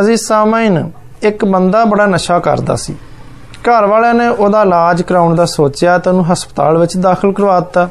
ਅਜ਼ੀਜ਼ 0.00 0.20
ਸਾਮਾਈਨ 0.20 0.90
ਇੱਕ 1.22 1.44
ਬੰਦਾ 1.44 1.84
ਬੜਾ 1.84 2.06
ਨਸ਼ਾ 2.06 2.38
ਕਰਦਾ 2.38 2.76
ਸੀ। 2.76 2.94
ਘਰ 3.62 3.86
ਵਾਲਿਆਂ 3.86 4.14
ਨੇ 4.14 4.28
ਉਹਦਾ 4.28 4.62
ਇਲਾਜ 4.62 5.02
ਕਰਾਉਣ 5.02 5.34
ਦਾ 5.34 5.44
ਸੋਚਿਆ 5.44 5.98
ਤਾਂ 5.98 6.12
ਉਹਨੂੰ 6.12 6.32
ਹਸਪਤਾਲ 6.32 6.78
ਵਿੱਚ 6.78 6.96
ਦਾਖਲ 6.96 7.32
ਕਰਵਾਤਾ 7.32 7.88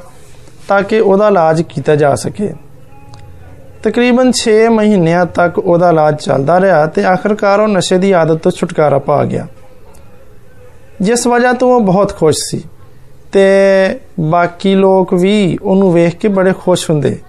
ਤਾਂ 0.68 0.82
ਕਿ 0.82 1.00
ਉਹਦਾ 1.00 1.28
ਇਲਾਜ 1.28 1.62
ਕੀਤਾ 1.62 1.96
ਜਾ 1.96 2.16
ਸਕੇ। 2.16 2.54
ਤਕਰੀਬਨ 3.84 4.32
6 4.32 4.70
ਮਹੀਨਿਆਂ 4.70 5.26
ਤੱਕ 5.26 5.60
ਉਹਦਾ 5.60 5.90
ਇਲਾਜ 5.90 6.18
ਚੱਲਦਾ 6.18 6.62
ਰਿਹਾ 6.62 6.86
ਤੇ 6.86 7.04
ਆਖਰਕਾਰ 7.04 7.60
ਉਹ 7.60 7.68
ਨਸ਼ੇ 7.68 7.98
ਦੀ 7.98 8.12
ਆਦਤ 8.12 8.36
ਤੋਂ 8.36 8.52
ਛੁਟਕਾਰਾ 8.52 9.00
ਪਾ 9.00 9.26
ਗਿਆ। 9.26 9.48
ਜਿਸ 11.02 11.28
ਵਜ੍ਹਾ 11.28 11.54
ਤੋਂ 11.54 11.76
ਉਹ 11.76 11.82
ਬਹੁਤ 11.82 12.16
ਖੁਸ਼ 12.18 12.38
ਸੀ 12.42 12.64
ਤੇ 13.32 13.46
ਬਾਕੀ 14.20 14.76
ਲੋਕ 14.76 15.14
ਵੀ 15.14 15.58
ਉਹਨੂੰ 15.62 15.94
ਵੇਖ 15.94 16.16
ਕੇ 16.16 16.28
ਬੜੇ 16.28 16.54
ਖੁਸ਼ 16.54 16.90
ਹੁੰਦੇ। 16.90 17.20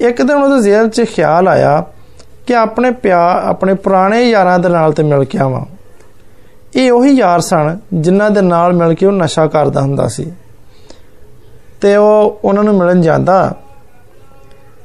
ਇੱਕ 0.00 0.22
ਦਿਨ 0.22 0.36
ਉਹਦੇ 0.36 0.62
ਜ਼ਿਹਨ 0.62 0.88
'ਚ 0.88 1.02
ਖਿਆਲ 1.02 1.48
ਆਇਆ 1.48 1.84
ਕਿ 2.50 2.56
ਆਪਣੇ 2.56 2.90
ਪਿਆਰ 2.90 3.42
ਆਪਣੇ 3.44 3.74
ਪੁਰਾਣੇ 3.74 4.30
ਯਾਰਾਂ 4.30 4.58
ਦੇ 4.58 4.68
ਨਾਲ 4.68 4.92
ਤੇ 4.92 5.02
ਮਿਲ 5.02 5.24
ਕੇ 5.24 5.38
ਆਵਾਂ। 5.38 5.64
ਇਹ 6.76 6.92
ਉਹੀ 6.92 7.10
ਯਾਰ 7.10 7.40
ਸਨ 7.40 7.78
ਜਿਨ੍ਹਾਂ 7.94 8.30
ਦੇ 8.30 8.40
ਨਾਲ 8.40 8.72
ਮਿਲ 8.72 8.94
ਕੇ 8.94 9.06
ਉਹ 9.06 9.12
ਨਸ਼ਾ 9.12 9.46
ਕਰਦਾ 9.46 9.80
ਹੁੰਦਾ 9.80 10.08
ਸੀ। 10.08 10.32
ਤੇ 11.80 11.96
ਉਹ 11.96 12.40
ਉਹਨਾਂ 12.44 12.64
ਨੂੰ 12.64 12.74
ਮਿਲਣ 12.74 13.00
ਜਾਂਦਾ 13.00 13.54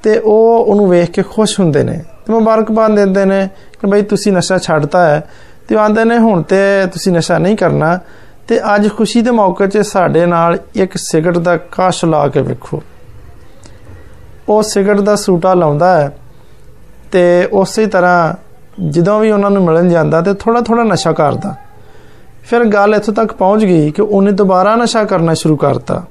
ਤੇ 0.03 0.17
ਉਹ 0.17 0.66
ਉਹਨੂੰ 0.66 0.89
ਵੇਖ 0.89 1.12
ਕੇ 1.12 1.23
ਖੁਸ਼ 1.23 1.59
ਹੁੰਦੇ 1.59 1.84
ਨੇ। 1.84 2.03
ਤੇ 2.25 2.34
ਮੁਬਾਰਕਬਾਦ 2.34 2.95
ਦਿੰਦੇ 2.95 3.25
ਨੇ 3.25 3.49
ਕਿ 3.81 3.88
ਬਈ 3.88 4.02
ਤੁਸੀਂ 4.02 4.31
ਨਸ਼ਾ 4.31 4.58
ਛੱਡਤਾ 4.58 5.05
ਹੈ। 5.05 5.30
ਤੇ 5.67 5.75
ਆਂਦੇ 5.75 6.03
ਨੇ, 6.03 6.17
ਹੁਣ 6.17 6.41
ਤੇ 6.41 6.88
ਤੁਸੀਂ 6.94 7.13
ਨਸ਼ਾ 7.13 7.38
ਨਹੀਂ 7.38 7.58
ਕਰਨਾ। 7.58 8.00
ਤੇ 8.47 8.75
ਅੱਜ 8.75 8.89
ਖੁਸ਼ੀ 8.89 9.22
ਦੇ 9.22 9.31
ਮੌਕੇ 9.31 9.67
'ਚ 9.67 9.77
ਸਾਡੇ 9.77 10.25
ਨਾਲ 10.25 10.58
ਇੱਕ 10.75 10.97
ਸਿਗਰਟ 10.97 11.38
ਦਾ 11.38 11.58
ਕਾਸ਼ 11.58 12.05
ਲਾ 12.05 12.27
ਕੇ 12.27 12.41
ਵੇਖੋ। 12.41 12.84
ਉਹ 14.50 14.63
ਸਿਗਰਟ 14.63 15.00
ਦਾ 15.00 15.16
ਸੂਟਾ 15.16 15.53
ਲਾਉਂਦਾ 15.53 16.02
ਹੈ 16.02 16.17
ਤੇ 17.15 17.49
ਉਸੇ 17.53 17.85
ਤਰ੍ਹਾਂ 17.85 18.33
ਜਦੋਂ 18.89 19.19
ਵੀ 19.19 19.31
ਉਹਨਾਂ 19.31 19.49
ਨੂੰ 19.51 19.63
ਮਿਲਣ 19.63 19.89
ਜਾਂਦਾ 19.89 20.21
ਤੇ 20.21 20.33
ਥੋੜਾ 20.33 20.61
ਥੋੜਾ 20.61 20.83
ਨਸ਼ਾ 20.83 21.11
ਕਰਦਾ। 21.11 21.53
ਫਿਰ 22.44 22.63
ਗੱਲ 22.66 22.95
ਇੱਥੋਂ 22.95 23.13
ਤੱਕ 23.13 23.31
ਪਹੁੰਚ 23.33 23.63
ਗਈ 23.66 23.91
ਕਿ 23.91 24.02
ਉਹਨੇ 24.02 24.31
ਦੁਬਾਰਾ 24.31 24.75
ਨਸ਼ਾ 24.75 25.03
ਕਰਨਾ 25.03 25.33
ਸ਼ੁਰੂ 25.33 25.55
ਕਰਤਾ। 25.55 26.03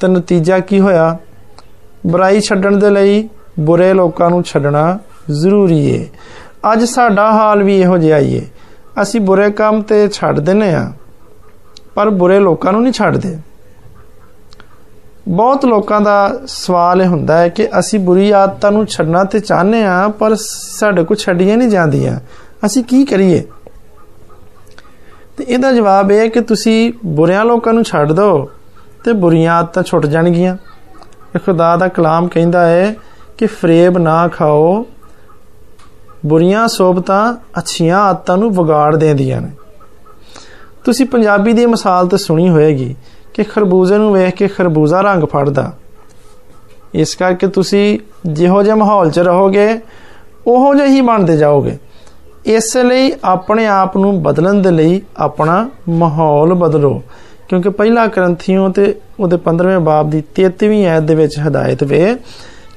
ਤੇ 0.00 0.08
ਨਤੀਜਾ 0.08 0.58
ਕੀ 0.58 0.80
ਹੋਇਆ? 0.80 1.16
ਬੁਰਾਈ 2.06 2.40
ਛੱਡਣ 2.40 2.76
ਦੇ 2.76 2.90
ਲਈ 2.90 3.28
ਬੁਰੇ 3.60 3.92
ਲੋਕਾਂ 3.92 4.30
ਨੂੰ 4.30 4.42
ਛੱਡਣਾ 4.42 4.98
ਜ਼ਰੂਰੀ 5.30 5.84
ਏ। 5.86 6.06
ਅੱਜ 6.72 6.84
ਸਾਡਾ 6.84 7.30
ਹਾਲ 7.32 7.62
ਵੀ 7.62 7.80
ਇਹੋ 7.80 7.98
ਜਿਹਾ 7.98 8.18
ਹੀ 8.18 8.34
ਏ। 8.34 8.46
ਅਸੀਂ 9.02 9.20
ਬੁਰੇ 9.20 9.50
ਕੰਮ 9.50 9.82
ਤੇ 9.82 10.08
ਛੱਡ 10.08 10.40
ਦਿੰਨੇ 10.40 10.74
ਆ, 10.74 10.92
ਪਰ 11.94 12.10
ਬੁਰੇ 12.10 12.38
ਲੋਕਾਂ 12.40 12.72
ਨੂੰ 12.72 12.82
ਨਹੀਂ 12.82 12.92
ਛੱਡਦੇ। 12.92 13.36
ਬਹੁਤ 15.28 15.64
ਲੋਕਾਂ 15.64 16.00
ਦਾ 16.00 16.40
ਸਵਾਲ 16.46 17.02
ਇਹ 17.02 17.06
ਹੁੰਦਾ 17.06 17.38
ਹੈ 17.38 17.48
ਕਿ 17.48 17.68
ਅਸੀਂ 17.78 18.00
ਬੁਰੀ 18.00 18.30
ਆਦਤਾਂ 18.30 18.72
ਨੂੰ 18.72 18.86
ਛੱਡਣਾ 18.86 19.24
ਤੇ 19.24 19.40
ਚਾਹੁੰਦੇ 19.40 19.84
ਆ 19.84 20.08
ਪਰ 20.08 20.36
ਸਾਡੇ 20.36 21.04
ਕੋਲ 21.04 21.16
ਛੱਡੀਆਂ 21.16 21.56
ਨਹੀਂ 21.56 21.68
ਜਾਂਦੀਆਂ। 21.68 22.20
ਅਸੀਂ 22.66 22.84
ਕੀ 22.84 23.04
ਕਰੀਏ? 23.04 23.44
ਤੇ 25.36 25.44
ਇਹਦਾ 25.48 25.72
ਜਵਾਬ 25.72 26.12
ਇਹ 26.12 26.18
ਹੈ 26.18 26.28
ਕਿ 26.28 26.40
ਤੁਸੀਂ 26.40 26.92
ਬੁਰਿਆਂ 27.06 27.44
ਲੋਕਾਂ 27.44 27.72
ਨੂੰ 27.72 27.84
ਛੱਡ 27.84 28.12
ਦਿਓ 28.12 28.50
ਤੇ 29.04 29.12
ਬੁਰੀਆਂ 29.12 29.54
ਆਦਤਾਂ 29.54 29.82
ਛੁੱਟ 29.82 30.06
ਜਾਣਗੀਆਂ। 30.06 30.56
ਖੁਦਾ 31.46 31.76
ਦਾ 31.76 31.88
ਕਲਾਮ 31.88 32.28
ਕਹਿੰਦਾ 32.28 32.66
ਹੈ 32.66 32.96
ਕਿ 33.38 33.46
ਫਰੇਬ 33.46 33.98
ਨਾ 33.98 34.28
ਖਾਓ। 34.28 34.86
ਬੁਰੀਆਂ 36.26 36.68
ਸੋਬਤਾਂ 36.68 37.34
ਅੱਛੀਆਂ 37.58 37.98
ਆਦਤਾਂ 37.98 38.36
ਨੂੰ 38.36 38.50
ਵਿਗਾੜ 38.50 38.96
ਦਿੰਦੀਆਂ 38.96 39.40
ਨੇ। 39.40 39.50
ਤੁਸੀਂ 40.84 41.06
ਪੰਜਾਬੀ 41.06 41.52
ਦੀ 41.52 41.66
ਮਿਸਾਲ 41.66 42.06
ਤੇ 42.06 42.16
ਸੁਣੀ 42.16 42.48
ਹੋਏਗੀ 42.48 42.96
ਕਿ 43.38 43.44
ਖਰਬੂਜ਼ੇ 43.44 43.98
ਨੂੰ 43.98 44.12
ਵੇਖ 44.12 44.34
ਕੇ 44.34 44.48
ਖਰਬੂਜ਼ਾ 44.48 45.00
ਰੰਗ 45.00 45.22
ਫੜਦਾ। 45.22 45.72
ਇਸ 46.94 47.14
ਕਰਕੇ 47.14 47.46
ਤੁਸੀਂ 47.46 47.98
ਜਿਹੋ 48.26 48.62
ਜਿਹੇ 48.62 48.74
ਮਾਹੌਲ 48.74 49.10
'ਚ 49.10 49.18
ਰਹੋਗੇ, 49.18 49.80
ਉਹੋ 50.46 50.74
ਜਿਹੇ 50.74 50.86
ਹੀ 50.86 51.00
ਬਣਦੇ 51.00 51.36
ਜਾਓਗੇ। 51.36 51.78
ਇਸ 52.46 52.76
ਲਈ 52.76 53.12
ਆਪਣੇ 53.24 53.66
ਆਪ 53.66 53.96
ਨੂੰ 53.96 54.22
ਬਦਲਣ 54.22 54.54
ਦੇ 54.54 54.70
ਲਈ 54.70 55.02
ਆਪਣਾ 55.16 55.70
ਮਾਹੌਲ 55.88 56.54
ਬਦਲੋ। 56.54 57.02
ਕਿਉਂਕਿ 57.48 57.68
ਪਹਿਲਾ 57.68 58.06
ਗ੍ਰੰਥੀਓ 58.06 58.68
ਤੇ 58.68 58.94
ਉਹਦੇ 59.20 59.36
15ਵੇਂ 59.36 59.78
ਬਾਬ 59.78 60.10
ਦੀ 60.10 60.22
33ਵੀਂ 60.34 60.86
ਆਇਤ 60.86 61.02
ਦੇ 61.02 61.14
ਵਿੱਚ 61.14 61.38
ਹਦਾਇਤ 61.48 61.84
ਵੇ 61.84 62.16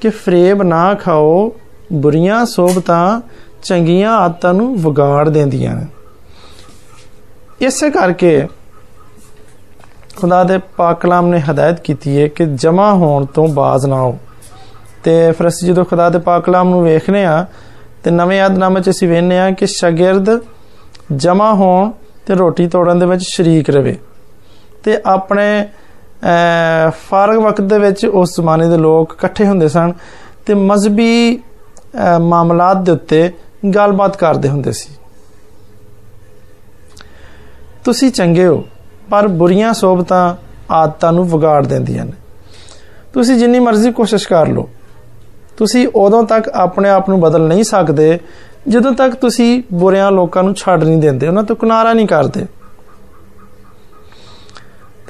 ਕਿ 0.02 0.09
ਫਰੇਬ 0.09 0.63
ਨਾ 0.63 0.94
ਖਾਓ, 0.94 1.52
ਬੁਰੀਆਂ 1.94 2.46
ਸੋਬਤਾਂ 2.46 3.22
ਚੰਗੀਆਂ 3.63 4.12
ਆਦਤਾਂ 4.12 4.53
ਨੂੰ 4.53 4.75
ਵਿਗਾੜ 4.75 5.30
ਦਿੰਦੀਆਂ 5.30 5.75
ਨੇ। 5.75 5.86
ਇਸੇ 7.62 7.90
ਕਰਕੇ 7.90 8.47
ਖੁਦਾ 10.18 10.44
ਦੇ 10.44 10.58
ਪਾਕ 10.78 11.00
ਕਲਾਮ 11.02 11.28
ਨੇ 11.28 11.40
ਹਦਾਇਤ 11.42 11.80
ਕੀਤੀ 11.80 12.22
ਹੈ 12.22 12.28
ਕਿ 12.28 12.46
ਜਮਾ 12.46 12.92
ਹੋਣ 12.94 13.26
ਤੋਂ 13.26 13.48
ਬਾਜ਼ 13.48 13.86
ਨਾ 13.86 14.02
ਹੋ। 14.02 14.18
ਤੇ 15.04 15.32
ਫਿਰ 15.32 15.48
ਅਸੀਂ 15.48 15.68
ਜਦੋਂ 15.68 15.86
ਖੁਦਾ 15.86 16.10
ਦੇ 16.10 16.20
ਪਾਕ 16.20 16.44
ਕਲਾਮ 16.46 16.70
ਨੂੰ 16.70 16.84
ਵੇਖਨੇ 16.84 17.26
ਆ 17.26 17.46
ਤੇ 18.04 18.12
ਨਵੇਂ 18.12 18.38
ਯਾਦਨਾਮੇ 18.38 18.82
'ਚ 18.82 18.90
ਅਸੀਂ 18.90 19.08
ਵੇਖਨੇ 19.08 19.40
ਆ 19.40 19.50
ਕਿ 19.52 19.68
ਸ਼ਾਗਿਰਦ 19.68 20.30
ਜਮਾ 21.16 21.54
ਹੋਣ 21.54 21.92
ਤੇ 22.26 22.36
ਰੋਟੀ 22.36 22.68
ਤੋੜਨ 22.68 23.00
ਦੇ 23.00 23.06
ਵਿੱਚ 23.06 23.24
ਸ਼ਰੀਕ 23.24 23.70
ਰਵੇ। 23.70 23.98
ਤੇ 24.84 24.98
ਆਪਣੇ 25.06 25.68
ਫਾਰਗ 27.10 27.38
ਵਕਤ 27.38 27.62
ਦੇ 27.62 27.80
ਵਿੱਚ 27.80 28.06
ਉਸ 28.06 28.36
ਜ਼ਮਾਨੇ 28.36 28.68
ਦੇ 28.70 28.78
ਲੋਕ 28.78 29.14
ਇਕੱਠੇ 29.14 29.46
ਹੁੰਦੇ 29.48 29.68
ਸਨ 29.70 29.94
ਤੇ 30.46 30.54
ਮਜ਼ਬੀ 30.54 31.40
ਮਾਮਲਾਤ 32.22 32.78
ਦੇ 32.78 32.92
ਉੱਤੇ 32.92 33.32
ਗੱਲਬਾਤ 33.76 34.18
ਕਰਦੇ 34.18 34.50
ਹੁੰਦੇ 34.50 34.72
ਸੀ। 34.72 34.94
ਤੁਸੀਂ 37.84 38.12
ਚੰਗੇ 38.12 38.46
ਹੋ। 38.48 38.64
ਪਰ 39.12 39.28
ਬੁਰੀਆਂ 39.28 39.74
ਸੋਬਤਾਂ 39.74 40.36
ਆਦਤਾਂ 40.72 41.12
ਨੂੰ 41.14 41.26
ਵਿਗਾੜ 41.30 41.66
ਦਿੰਦੀਆਂ 41.66 42.06
ਨੇ। 42.06 42.12
ਤੁਸੀਂ 43.14 43.36
ਜਿੰਨੀ 43.36 43.60
ਮਰਜ਼ੀ 43.60 43.92
ਕੋਸ਼ਿਸ਼ 43.92 44.28
ਕਰ 44.28 44.48
ਲਓ। 44.48 44.70
ਤੁਸੀਂ 45.58 45.88
ਉਦੋਂ 45.96 46.24
ਤੱਕ 46.24 46.50
ਆਪਣੇ 46.50 46.90
ਆਪ 46.90 47.10
ਨੂੰ 47.10 47.20
ਬਦਲ 47.20 47.42
ਨਹੀਂ 47.42 47.64
ਸਕਦੇ, 47.64 48.20
ਜਦੋਂ 48.68 48.92
ਤੱਕ 48.92 49.16
ਤੁਸੀਂ 49.16 49.64
ਬੁਰਿਆਂ 49.74 50.12
ਲੋਕਾਂ 50.12 50.44
ਨੂੰ 50.44 50.56
ਛੱਡ 50.56 50.84
ਨਹੀਂ 50.84 50.98
ਦਿੰਦੇ, 50.98 51.28
ਉਹਨਾਂ 51.28 51.44
ਤੋਂ 51.44 51.56
ਕਿਨਾਰਾ 51.56 51.94
ਨਹੀਂ 51.94 52.08
ਕਰਦੇ। 52.08 52.46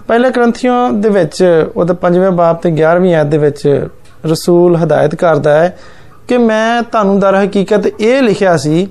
ਪਹਿਲੇ 0.07 0.29
ਗ੍ਰੰਥੀਆਂ 0.29 0.89
ਦੇ 0.93 1.09
ਵਿੱਚ 1.09 1.43
ਉਹਦੇ 1.75 1.93
5ਵੇਂ 1.93 2.31
ਬਾਬ 2.31 2.55
ਤੇ 2.55 2.69
11ਵੀਂ 2.69 3.15
ਆਇਤ 3.15 3.27
ਦੇ 3.27 3.37
ਵਿੱਚ 3.37 3.87
ਰਸੂਲ 4.25 4.75
ਹਦਾਇਤ 4.75 5.15
ਕਰਦਾ 5.15 5.53
ਹੈ 5.59 5.77
ਕਿ 6.27 6.37
ਮੈਂ 6.37 6.81
ਤੁਹਾਨੂੰ 6.81 7.19
ਦਰ 7.19 7.35
ਹਕੀਕਤ 7.35 7.87
ਇਹ 7.87 8.21
ਲਿਖਿਆ 8.21 8.57
ਸੀ 8.57 8.87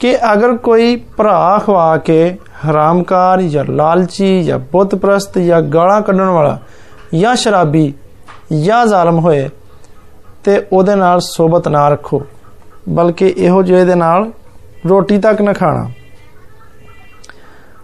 ਕਿ 0.00 0.16
ਅਗਰ 0.32 0.56
ਕੋਈ 0.56 0.96
ਭਰਾ 1.16 1.60
ਖਵਾ 1.66 1.96
ਕੇ 1.96 2.36
ਹਰਾਮਕਾਰ 2.60 3.42
ਜਾਂ 3.42 3.64
ਲਾਲਚੀ 3.64 4.42
ਜਾਂ 4.44 4.58
ਬੁੱਤ 4.72 4.94
ਪ੍ਰਸਤ 4.94 5.38
ਜਾਂ 5.38 5.60
ਗਾਲਾਂ 5.64 6.00
ਕੱਢਣ 6.02 6.28
ਵਾਲਾ 6.28 6.58
ਜਾਂ 7.14 7.34
ਸ਼ਰਾਬੀ 7.36 7.92
ਜਾਂ 8.54 8.84
ਜ਼ਾਲਮ 8.86 9.18
ਹੋਏ, 9.18 9.48
ਤੇ 10.44 10.62
ਉਹਦੇ 10.72 10.94
ਨਾਲ 10.94 11.20
ਸੋਬਤ 11.20 11.68
ਨਾ 11.68 11.88
ਰੱਖੋ, 11.88 12.22
ਬਲਕਿ 12.88 13.34
ਇਹੋ 13.36 13.62
ਜਿਹੇ 13.62 13.84
ਦੇ 13.84 13.94
ਨਾਲ 13.94 14.30
ਰੋਟੀ 14.86 15.18
ਤੱਕ 15.18 15.40
ਨਾ 15.42 15.52
ਖਾਣਾ। 15.52 15.88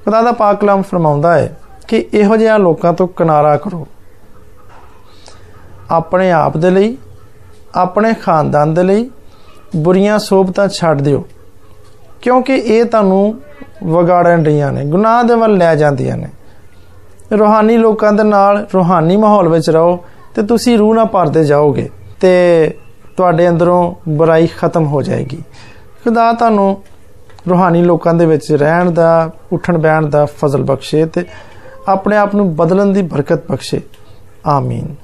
ਖੁਦਾ 0.05 0.23
ਦਾ 0.23 0.33
ਪਾਕ 0.33 0.61
ਕਲਾਮ 0.61 0.83
ਫਰਮਾਉਂਦਾ 0.83 1.35
ਹੈ 1.35 1.57
ਕਿ 1.89 2.05
ਇਹੋ 2.15 2.37
ਜਿਹੇ 2.37 2.59
ਲੋਕਾਂ 2.59 2.93
ਤੋਂ 2.93 3.07
ਕਿਨਾਰਾ 3.09 3.57
ਕਰੋ। 3.57 3.87
ਆਪਣੇ 5.91 6.31
ਆਪ 6.33 6.57
ਦੇ 6.57 6.71
ਲਈ, 6.71 6.97
ਆਪਣੇ 7.75 8.13
ਖਾਨਦਾਨ 8.15 8.75
ਦੇ 8.75 8.83
ਲਈ 8.83 9.11
ਬੁਰੀਆਂ 9.77 10.19
ਸੋਬਤਾਂ 10.19 10.69
ਛੱਡ 10.69 11.01
ਦਿਓ, 11.01 11.25
ਕਿਉਂਕਿ 12.23 12.55
ਇਹ 12.55 12.85
ਤੁਹਾਨੂੰ 12.85 13.35
ਵਿਗਾੜਨ 13.85 14.45
ਰਹੀਆਂ 14.47 14.73
ਨੇ, 14.73 14.85
ਗੁਨਾਹ 14.85 15.25
ਦੇ 15.25 15.35
ਵੱਲ 15.35 15.57
ਲੈ 15.57 15.75
ਜਾਂਦੀਆਂ 15.75 16.17
ਨੇ। 16.17 16.29
ਰੋਹਾਨੀ 17.33 17.77
ਲੋਕਾਂ 17.77 18.13
ਦੇ 18.13 18.23
ਨਾਲ 18.23 18.67
ਰੋਹਾਨੀ 18.75 19.17
ਮਾਹੌਲ 19.17 19.49
ਵਿੱਚ 19.49 19.71
ਰਹੋ 19.71 20.05
ਤੇ 20.35 20.43
ਤੁਸੀਂ 20.43 20.79
ਰੂਹ 20.79 20.95
ਨਾਲ 20.95 21.05
ਭਰਦੇ 21.05 21.45
ਜਾਓਗੇ 21.45 21.91
ਤੇ 22.21 22.75
ਤੁਹਾਡੇ 23.17 23.49
ਅੰਦਰੋਂ 23.49 23.95
ਬੁਰਾਈ 24.09 24.47
ਖਤਮ 24.47 24.87
ਹੋ 24.87 25.03
ਜਾਏਗੀ। 25.03 25.43
ਖੁਦਾ 26.05 26.33
ਤੁਹਾਨੂੰ 26.33 26.83
ਰੋਹਾਨੀ 27.49 27.83
ਲੋਕਾਂ 27.83 28.15
ਦੇ 28.15 28.27
ਵਿੱਚ 28.27 28.53
ਰਹਿਣ 28.53 28.91
ਦਾ, 28.91 29.31
ਉੱਠਣ 29.53 29.79
ਬੈਠਣ 29.79 30.07
ਦਾ 30.07 30.25
ਫਜ਼ਲ 30.25 30.63
ਬਖਸ਼ੇ 30.63 31.07
ਤੇ 31.07 31.25
ਆਪਣੇ 31.89 32.17
ਆਪ 32.17 32.35
ਨੂੰ 32.35 32.57
ਬਦਲਣ 32.57 32.87
ਦੀ 32.87 33.03
ਬਰਕਤ 33.03 33.53
ਬਖਸ਼ੇ। 33.53 33.81
ਆਮੀਨ। 34.47 34.95